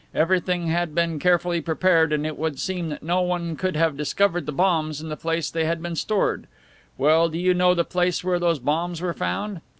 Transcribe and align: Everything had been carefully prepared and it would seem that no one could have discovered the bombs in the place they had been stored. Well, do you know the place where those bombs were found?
Everything 0.15 0.65
had 0.65 0.95
been 0.95 1.19
carefully 1.19 1.61
prepared 1.61 2.11
and 2.11 2.25
it 2.25 2.35
would 2.35 2.59
seem 2.59 2.89
that 2.89 3.03
no 3.03 3.21
one 3.21 3.55
could 3.55 3.75
have 3.75 3.95
discovered 3.95 4.47
the 4.47 4.51
bombs 4.51 4.99
in 4.99 5.09
the 5.09 5.15
place 5.15 5.51
they 5.51 5.65
had 5.65 5.79
been 5.79 5.95
stored. 5.95 6.47
Well, 6.97 7.29
do 7.29 7.37
you 7.37 7.53
know 7.53 7.75
the 7.75 7.83
place 7.85 8.23
where 8.23 8.39
those 8.39 8.57
bombs 8.57 8.99
were 8.99 9.13
found? 9.13 9.61